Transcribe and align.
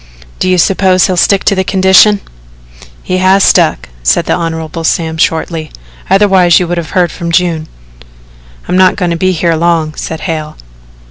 "Do 0.39 0.49
you 0.49 0.57
suppose 0.57 1.05
he'll 1.05 1.15
stick 1.15 1.43
to 1.43 1.53
the 1.53 1.63
condition?" 1.63 2.21
"He 3.03 3.17
has 3.17 3.43
stuck," 3.43 3.87
said 4.01 4.25
the 4.25 4.33
Hon. 4.33 4.81
Sam 4.83 5.15
shortly; 5.15 5.71
"otherwise 6.09 6.59
you 6.59 6.67
would 6.67 6.79
have 6.79 6.89
heard 6.97 7.11
from 7.11 7.31
June." 7.31 7.67
"I'm 8.67 8.77
not 8.77 8.95
going 8.95 9.11
to 9.11 9.15
be 9.15 9.31
here 9.31 9.53
long," 9.53 9.93
said 9.93 10.21
Hale. 10.21 10.57